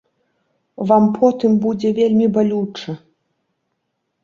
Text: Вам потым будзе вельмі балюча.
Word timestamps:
Вам 0.91 1.05
потым 1.17 1.51
будзе 1.67 1.89
вельмі 2.01 2.27
балюча. 2.39 2.99